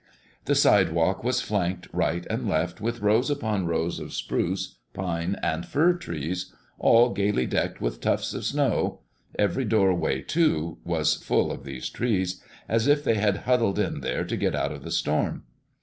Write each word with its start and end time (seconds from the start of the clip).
The 0.45 0.55
sidewalk 0.55 1.23
was 1.23 1.41
flanked 1.41 1.87
right 1.93 2.25
and 2.27 2.49
left 2.49 2.81
with 2.81 3.01
rows 3.01 3.29
upon 3.29 3.67
rows 3.67 3.99
of 3.99 4.13
spruce, 4.13 4.79
pine 4.95 5.35
and 5.43 5.63
fir 5.63 5.93
trees, 5.93 6.51
all 6.79 7.11
gayly 7.13 7.45
decked 7.45 7.81
with 7.81 8.01
tufts 8.01 8.33
of 8.33 8.43
snow; 8.43 9.01
every 9.37 9.63
doorway, 9.63 10.23
too, 10.23 10.79
was 10.83 11.13
full 11.17 11.51
of 11.51 11.65
these 11.65 11.87
trees, 11.87 12.41
as 12.67 12.87
if 12.87 13.03
they 13.03 13.13
had 13.17 13.37
huddled 13.45 13.77
in 13.77 13.99
there 14.01 14.25
to 14.25 14.35
get 14.35 14.55
out 14.55 14.71
of 14.71 14.81
the 14.83 14.89
storm. 14.89 15.43